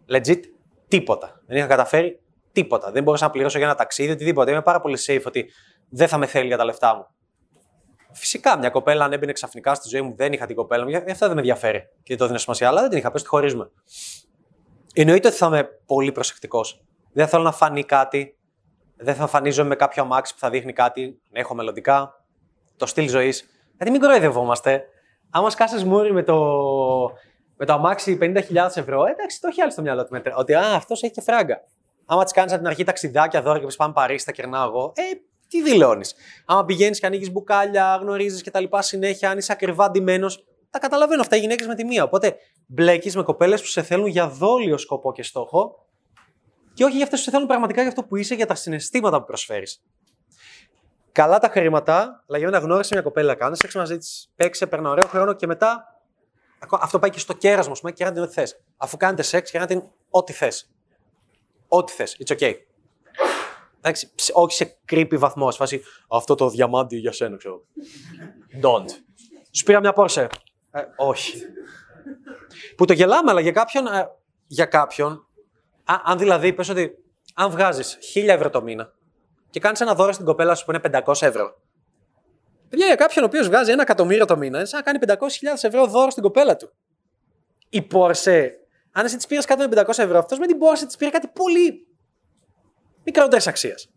Legit, 0.09 0.39
τίποτα. 0.87 1.41
Δεν 1.45 1.57
είχα 1.57 1.67
καταφέρει 1.67 2.21
τίποτα. 2.61 2.91
Δεν 2.91 3.03
μπορούσα 3.03 3.25
να 3.25 3.31
πληρώσω 3.31 3.57
για 3.57 3.67
ένα 3.67 3.75
ταξίδι, 3.75 4.11
οτιδήποτε. 4.11 4.51
Είμαι 4.51 4.61
πάρα 4.61 4.79
πολύ 4.81 4.97
safe 5.07 5.23
ότι 5.25 5.49
δεν 5.89 6.07
θα 6.07 6.17
με 6.17 6.25
θέλει 6.25 6.47
για 6.47 6.57
τα 6.57 6.65
λεφτά 6.65 6.95
μου. 6.95 7.07
Φυσικά, 8.11 8.57
μια 8.57 8.69
κοπέλα 8.69 9.05
αν 9.05 9.13
έμπαινε 9.13 9.31
ξαφνικά 9.31 9.73
στη 9.73 9.89
ζωή 9.89 10.01
μου, 10.01 10.15
δεν 10.15 10.33
είχα 10.33 10.45
την 10.45 10.55
κοπέλα 10.55 10.85
μου, 10.85 10.97
αυτό 10.97 11.25
δεν 11.25 11.35
με 11.35 11.41
ενδιαφέρει 11.41 11.79
και 11.79 12.07
δεν 12.07 12.17
το 12.17 12.25
δίνω 12.25 12.37
σημασία, 12.37 12.67
αλλά 12.67 12.81
δεν 12.81 12.89
την 12.89 12.97
είχα, 12.97 13.11
πες 13.11 13.21
τη 13.21 13.27
χωρίζουμε. 13.27 13.71
Εννοείται 14.93 15.27
ότι 15.27 15.37
θα 15.37 15.45
είμαι 15.45 15.69
πολύ 15.85 16.11
προσεκτικός. 16.11 16.83
Δεν 17.13 17.27
θέλω 17.27 17.43
να 17.43 17.51
φανεί 17.51 17.83
κάτι, 17.83 18.37
δεν 18.95 19.15
θα 19.15 19.21
εμφανίζομαι 19.21 19.69
με 19.69 19.75
κάποιο 19.75 20.03
αμάξι 20.03 20.33
που 20.33 20.39
θα 20.39 20.49
δείχνει 20.49 20.73
κάτι, 20.73 21.21
έχω 21.31 21.55
μελλοντικά, 21.55 22.25
το 22.77 22.85
στυλ 22.85 23.09
ζωής. 23.09 23.49
Γιατί 23.75 23.91
μην 23.91 24.01
κοροϊδευόμαστε. 24.01 24.83
Άμα 25.29 25.49
σκάσει 25.49 25.85
μούρι 25.85 26.13
με 26.13 26.23
το, 26.23 26.35
με 27.57 27.65
το 27.65 27.73
αμάξι 27.73 28.17
50.000 28.21 28.35
ευρώ, 28.75 29.05
εντάξει, 29.05 29.41
το 29.41 29.47
έχει 29.47 29.61
άλλο 29.61 29.71
στο 29.71 29.81
μυαλό 29.81 30.05
του 30.05 30.21
Ότι 30.35 30.53
α, 30.53 30.75
αυτός 30.75 31.03
έχει 31.03 31.13
και 31.13 31.21
φράγκα. 31.21 31.61
Άμα 32.09 32.23
τη 32.23 32.33
κάνεις 32.33 32.51
από 32.51 32.61
την 32.61 32.69
αρχή 32.69 32.83
ταξιδάκια 32.83 33.41
δώρα 33.41 33.59
και 33.59 33.65
πεις 33.65 33.75
πάμε 33.75 33.93
Παρίσι, 33.93 34.25
θα 34.25 34.31
κερνάω 34.31 34.67
εγώ, 34.67 34.91
ε, 34.95 35.01
τι 35.47 35.61
δηλώνεις. 35.61 36.15
Άμα 36.45 36.65
πηγαίνεις 36.65 36.99
και 36.99 37.05
ανοίγεις 37.05 37.31
μπουκάλια, 37.31 37.97
γνωρίζεις 38.01 38.41
και 38.41 38.51
τα 38.51 38.59
λοιπά 38.59 38.81
συνέχεια, 38.81 39.29
αν 39.29 39.37
είσαι 39.37 39.51
ακριβά 39.51 39.91
ντυμένος, 39.91 40.45
τα 40.69 40.79
καταλαβαίνω 40.79 41.21
αυτά 41.21 41.35
οι 41.35 41.39
γυναίκες 41.39 41.67
με 41.67 41.75
τη 41.75 41.83
μία. 41.83 42.03
Οπότε 42.03 42.35
μπλέκεις 42.65 43.15
με 43.15 43.23
κοπέλες 43.23 43.61
που 43.61 43.67
σε 43.67 43.81
θέλουν 43.81 44.07
για 44.07 44.27
δόλιο 44.27 44.77
σκοπό 44.77 45.11
και 45.11 45.23
στόχο 45.23 45.85
και 46.73 46.83
όχι 46.83 46.95
για 46.95 47.03
αυτές 47.03 47.19
που 47.19 47.25
σε 47.25 47.31
θέλουν 47.31 47.47
πραγματικά 47.47 47.79
για 47.79 47.89
αυτό 47.89 48.03
που 48.03 48.15
είσαι, 48.15 48.35
για 48.35 48.45
τα 48.45 48.55
συναισθήματα 48.55 49.19
που 49.19 49.25
προσφέρεις. 49.25 49.83
Καλά 51.11 51.39
τα 51.39 51.49
χρήματα, 51.49 52.23
αλλά 52.27 52.37
για 52.37 52.49
να 52.49 52.57
γνώρισε 52.57 52.93
μια 52.93 53.03
κοπέλα, 53.03 53.35
κάνεις 53.35 53.59
σεξ 53.59 53.75
μαζί 53.75 53.97
της, 53.97 54.31
παίξε, 54.35 54.67
παίρνει 54.67 54.87
ωραίο 54.87 55.07
χρόνο 55.07 55.33
και 55.33 55.47
μετά 55.47 56.01
αυτό 56.69 56.99
πάει 56.99 57.09
και 57.09 57.19
στο 57.19 57.33
κέρασμα, 57.33 57.71
ας 57.71 57.79
πούμε, 57.79 57.91
και 57.91 58.11
την 58.11 58.21
ό,τι 58.21 58.33
θες. 58.33 58.59
Αφού 58.77 58.97
κάνετε 58.97 59.21
σεξ, 59.21 59.51
και 59.51 59.59
την 59.59 59.83
ό,τι 60.09 60.33
θες. 60.33 60.69
Ό,τι 61.67 61.91
θες. 61.91 62.17
It's 62.25 62.35
okay. 62.35 62.53
Εντάξει, 63.77 64.11
όχι 64.33 64.55
σε 64.55 64.77
creepy 64.89 65.17
βαθμό. 65.17 65.51
Φάση, 65.51 65.81
αυτό 66.07 66.35
το 66.35 66.49
διαμάντι 66.49 66.97
για 66.97 67.11
σένα, 67.11 67.37
ξέρω. 67.37 67.65
Don't. 68.61 68.89
Σου 69.51 69.63
πήρα 69.63 69.79
μια 69.79 69.93
Porsche. 69.95 70.27
Ε, 70.71 70.81
όχι. 70.95 71.41
Που 72.75 72.85
το 72.85 72.93
γελάμε, 72.93 73.31
αλλά 73.31 73.39
για 73.39 73.51
κάποιον. 73.51 73.87
Ε, 73.87 74.09
για 74.47 74.65
κάποιον 74.65 75.27
α, 75.83 75.95
αν 76.03 76.17
δηλαδή 76.17 76.53
πες 76.53 76.69
ότι 76.69 76.91
αν 77.33 77.49
βγάζεις 77.49 77.97
1000 78.15 78.27
ευρώ 78.27 78.49
το 78.49 78.61
μήνα 78.61 78.93
και 79.49 79.59
κάνεις 79.59 79.81
ένα 79.81 79.95
δώρο 79.95 80.11
στην 80.11 80.25
κοπέλα 80.25 80.55
σου 80.55 80.65
που 80.65 80.71
είναι 80.71 81.01
500 81.05 81.21
ευρώ. 81.21 81.61
Παιδιά, 82.69 82.85
για 82.85 82.95
κάποιον 82.95 83.23
ο 83.23 83.27
οποίος 83.27 83.47
βγάζει 83.47 83.71
ένα 83.71 83.81
εκατομμύριο 83.81 84.25
το 84.25 84.37
μήνα, 84.37 84.57
είναι 84.57 84.67
σαν 84.67 84.81
να 84.85 84.91
κάνει 84.91 85.17
500.000 85.19 85.27
ευρώ 85.61 85.87
δώρο 85.87 86.09
στην 86.09 86.23
κοπέλα 86.23 86.55
του. 86.55 86.73
Η 87.69 87.87
Porsche 87.91 88.49
αν 88.97 89.05
εσύ 89.05 89.15
της 89.15 89.27
πήρες 89.27 89.45
κάτω 89.45 89.67
με 89.67 89.81
500 89.81 89.87
ευρώ, 89.97 90.17
αυτός 90.17 90.39
με 90.39 90.47
την 90.47 90.57
πόρση 90.57 90.85
της 90.85 90.95
πήρε 90.95 91.11
κάτι 91.11 91.27
πολύ 91.27 91.87
μικρότερης 93.03 93.47
αξίας. 93.47 93.89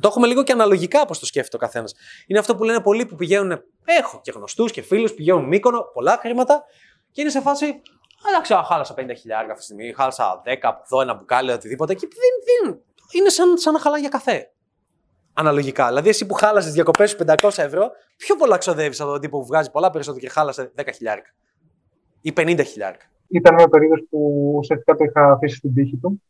Το 0.00 0.08
έχουμε 0.08 0.26
λίγο 0.26 0.42
και 0.42 0.52
αναλογικά 0.52 1.06
πώ 1.06 1.18
το 1.18 1.26
σκέφτεται 1.26 1.56
ο 1.56 1.58
καθένας. 1.58 1.94
Είναι 2.26 2.38
αυτό 2.38 2.56
που 2.56 2.64
λένε 2.64 2.80
πολλοί 2.80 3.06
που 3.06 3.14
πηγαίνουν. 3.14 3.62
Έχω 3.84 4.20
και 4.22 4.32
γνωστούς 4.34 4.72
και 4.72 4.82
φίλους, 4.82 5.14
πηγαίνουν 5.14 5.44
μήκονο, 5.44 5.82
πολλά 5.92 6.18
χρήματα 6.20 6.64
και 7.12 7.20
είναι 7.20 7.30
σε 7.30 7.40
φάση. 7.40 7.82
Εντάξει, 8.28 8.54
χάλασα 8.64 8.94
50 8.94 9.14
χιλιάρια 9.18 9.52
αυτή 9.52 9.56
τη 9.56 9.62
στιγμή, 9.62 9.92
χάλασα 9.92 10.42
10 10.44 10.56
από 10.62 10.82
εδώ, 10.84 11.00
ένα 11.00 11.14
μπουκάλι, 11.14 11.50
οτιδήποτε. 11.50 11.94
Και 11.94 12.08
δεν, 12.10 12.64
δεν, 12.64 12.80
είναι 13.12 13.28
σαν, 13.28 13.58
σαν 13.58 13.72
να 13.72 13.78
χαλάει 13.78 14.00
για 14.00 14.08
καφέ. 14.08 14.50
Αναλογικά. 15.32 15.86
Δηλαδή, 15.86 16.08
εσύ 16.08 16.26
που 16.26 16.34
χάλασες 16.34 16.72
διακοπές 16.72 17.10
σου 17.10 17.16
500 17.26 17.50
ευρώ, 17.56 17.90
πιο 18.16 18.36
πολλά 18.36 18.58
ξοδεύεις 18.58 19.00
από 19.00 19.10
τον 19.10 19.20
τύπο 19.20 19.38
που 19.38 19.46
βγάζει 19.46 19.70
πολλά 19.70 19.90
περισσότερο 19.90 20.24
και 20.24 20.30
χάλασε 20.30 20.72
10 20.76 20.88
χιλιάρια. 20.94 21.34
Ή 22.20 22.32
50 22.36 22.64
χιλιάρια 22.64 23.10
ήταν 23.28 23.54
μια 23.54 23.68
περίοδος 23.68 24.06
που 24.10 24.52
ουσιαστικά 24.56 24.94
το 24.94 25.04
είχα 25.04 25.32
αφήσει 25.32 25.56
στην 25.56 25.74
τύχη 25.74 25.96
του 25.96 26.22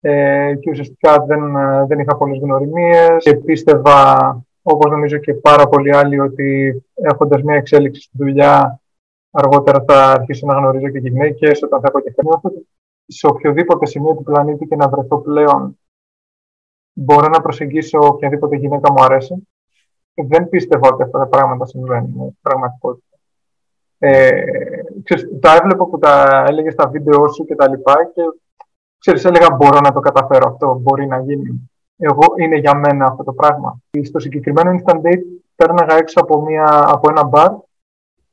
ε, 0.00 0.54
και 0.60 0.70
ουσιαστικά 0.70 1.24
δεν, 1.24 1.52
δεν 1.86 1.98
είχα 1.98 2.16
πολλές 2.16 2.38
γνωριμίες 2.38 3.24
και 3.24 3.36
πίστευα, 3.36 4.40
όπως 4.62 4.90
νομίζω 4.90 5.18
και 5.18 5.34
πάρα 5.34 5.68
πολλοί 5.68 5.96
άλλοι, 5.96 6.20
ότι 6.20 6.82
έχοντας 6.94 7.42
μια 7.42 7.56
εξέλιξη 7.56 8.02
στη 8.02 8.16
δουλειά 8.16 8.80
αργότερα 9.30 9.84
θα 9.88 10.10
αρχίσω 10.10 10.46
να 10.46 10.54
γνωρίζω 10.54 10.88
και 10.88 10.98
γυναίκες 10.98 11.62
όταν 11.62 11.80
θα 11.80 11.86
έχω 11.88 12.00
και 12.00 12.12
ότι 12.42 12.66
Σε 13.06 13.26
οποιοδήποτε 13.26 13.86
σημείο 13.86 14.14
του 14.14 14.22
πλανήτη 14.22 14.66
και 14.66 14.76
να 14.76 14.88
βρεθώ 14.88 15.20
πλέον 15.20 15.78
μπορώ 16.92 17.28
να 17.28 17.40
προσεγγίσω 17.40 17.98
οποιαδήποτε 17.98 18.56
γυναίκα 18.56 18.92
μου 18.92 19.04
αρέσει. 19.04 19.48
Δεν 20.14 20.48
πίστευα 20.48 20.88
ότι 20.88 21.02
αυτά 21.02 21.18
τα 21.18 21.26
πράγματα 21.26 21.66
συμβαίνουν 21.66 22.38
πραγματικότητα. 22.42 23.11
Ε, 24.04 24.44
ξέρεις, 25.02 25.38
τα 25.40 25.54
έβλεπα 25.54 25.84
που 25.84 25.98
τα 25.98 26.44
έλεγες 26.48 26.72
στα 26.72 26.88
βίντεο 26.88 27.28
σου 27.28 27.44
και 27.44 27.54
τα 27.54 27.68
λοιπά 27.68 28.04
και 28.14 28.22
ξέρεις, 28.98 29.24
έλεγα 29.24 29.54
μπορώ 29.54 29.80
να 29.80 29.92
το 29.92 30.00
καταφέρω 30.00 30.48
αυτό, 30.48 30.78
μπορεί 30.82 31.06
να 31.06 31.20
γίνει. 31.20 31.70
Εγώ 31.96 32.34
είναι 32.36 32.56
για 32.56 32.74
μένα 32.74 33.06
αυτό 33.06 33.24
το 33.24 33.32
πράγμα. 33.32 33.80
Στο 34.02 34.18
συγκεκριμένο 34.18 34.70
instant 34.70 34.96
date 34.96 35.22
πέρναγα 35.56 35.96
έξω 35.96 36.20
από, 36.20 36.40
μια, 36.40 36.84
από 36.86 37.10
ένα 37.10 37.24
μπαρ, 37.24 37.50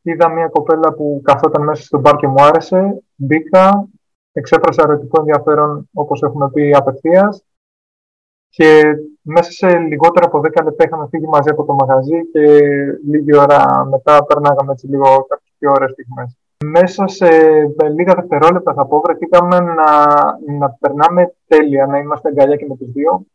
είδα 0.01 0.29
μια 0.29 0.47
κοπέλα 0.47 0.93
που 0.93 1.21
καθόταν 1.23 1.63
μέσα 1.63 1.83
στο 1.83 1.99
μπαρ 1.99 2.15
και 2.15 2.27
μου 2.27 2.43
άρεσε, 2.43 3.03
μπήκα, 3.15 3.87
εξέφρασα 4.31 4.83
ερωτικό 4.83 5.19
ενδιαφέρον 5.19 5.89
όπως 5.93 6.21
έχουμε 6.21 6.49
πει 6.49 6.75
απευθείας. 6.75 7.43
και 8.49 8.81
μέσα 9.21 9.51
σε 9.51 9.77
λιγότερο 9.77 10.25
από 10.25 10.39
10 10.39 10.63
λεπτά 10.63 10.83
είχαμε 10.85 11.07
φύγει 11.09 11.27
μαζί 11.27 11.49
από 11.49 11.65
το 11.65 11.73
μαγαζί 11.73 12.29
και 12.31 12.61
λίγη 13.07 13.35
ώρα 13.35 13.85
μετά 13.85 14.23
περνάγαμε 14.25 14.71
έτσι 14.71 14.87
λίγο 14.87 15.27
πιο 15.59 15.71
ωραίες 15.71 15.91
στιγμές. 15.91 16.37
Μέσα 16.65 17.07
σε 17.07 17.27
λίγα 17.95 18.13
δευτερόλεπτα 18.15 18.73
θα 18.73 18.85
πω 18.85 18.99
βρεθήκαμε 18.99 19.59
να, 19.59 20.05
να 20.57 20.69
περνάμε 20.79 21.33
τέλεια, 21.47 21.85
να 21.85 21.97
είμαστε 21.97 22.29
αγκαλιά 22.29 22.55
και 22.55 22.65
με 22.65 22.75
τους 22.77 22.91
δύο. 22.91 23.25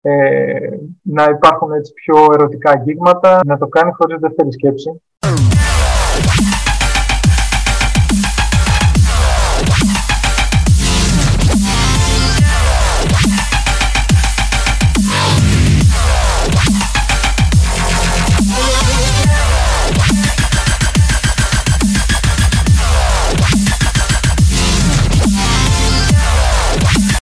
Ε, 0.00 0.68
να 1.02 1.24
υπάρχουν 1.24 1.72
έτσι 1.72 1.92
πιο 1.92 2.26
ερωτικά 2.32 2.70
αγγίγματα, 2.70 3.40
να 3.46 3.58
το 3.58 3.66
κάνεις 3.66 3.94
χωρίς 3.96 4.18
δεύτερη 4.20 4.52
σκέψη. 4.52 5.02